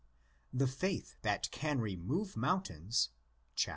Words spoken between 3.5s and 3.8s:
(Χ111.